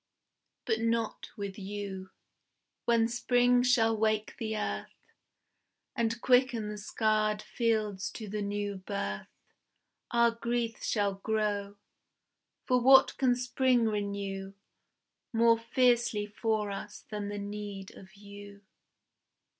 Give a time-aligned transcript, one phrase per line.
[0.65, 2.09] But not with you.
[2.85, 4.95] When Spring shall wake the earth,
[5.95, 9.27] And quicken the scarred fields to the new birth,
[10.09, 11.75] Our grief shall grow.
[12.65, 14.55] For what can Spring renew
[15.31, 18.63] More fiercely for us than the need of you?